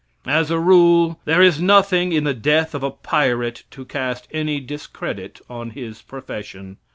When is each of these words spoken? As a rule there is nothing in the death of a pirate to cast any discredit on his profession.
As 0.25 0.49
a 0.49 0.57
rule 0.59 1.19
there 1.25 1.43
is 1.43 1.61
nothing 1.61 2.11
in 2.11 2.23
the 2.23 2.33
death 2.33 2.73
of 2.73 2.81
a 2.81 2.89
pirate 2.89 3.65
to 3.69 3.85
cast 3.85 4.27
any 4.31 4.59
discredit 4.59 5.39
on 5.47 5.69
his 5.77 6.01
profession. 6.01 6.77